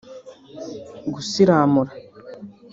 gusiramura 1.13 1.93